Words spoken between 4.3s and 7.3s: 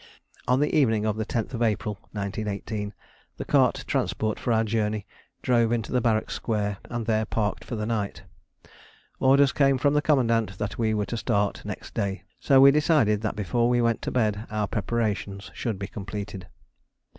for our journey drove into the barrack square and there